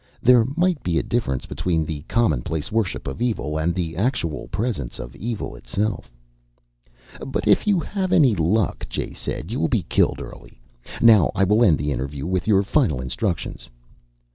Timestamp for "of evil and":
3.07-3.75